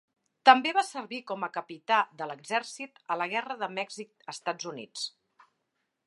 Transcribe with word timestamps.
També 0.49 0.69
va 0.75 0.83
servir 0.85 1.17
com 1.31 1.43
a 1.47 1.49
capità 1.57 1.99
de 2.21 2.27
l'exèrcit 2.31 2.97
a 3.15 3.17
la 3.23 3.27
Guerra 3.33 3.59
de 3.65 3.69
Mèxic-Estats 3.75 4.71
Units. 4.73 5.05